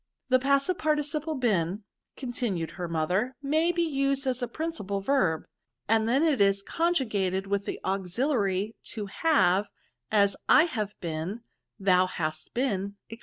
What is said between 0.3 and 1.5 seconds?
passive participle